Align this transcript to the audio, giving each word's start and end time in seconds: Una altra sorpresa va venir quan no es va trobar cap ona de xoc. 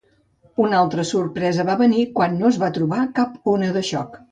Una 0.63 0.79
altra 0.85 1.05
sorpresa 1.09 1.67
va 1.69 1.77
venir 1.83 2.07
quan 2.17 2.35
no 2.41 2.51
es 2.51 2.59
va 2.65 2.73
trobar 2.81 3.07
cap 3.21 3.39
ona 3.57 3.73
de 3.79 3.89
xoc. 3.95 4.19